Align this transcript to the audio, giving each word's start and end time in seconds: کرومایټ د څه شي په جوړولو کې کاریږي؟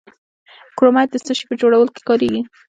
کرومایټ 0.77 1.09
د 1.13 1.15
څه 1.25 1.31
شي 1.37 1.45
په 1.49 1.55
جوړولو 1.61 1.93
کې 1.95 2.01
کاریږي؟ 2.07 2.41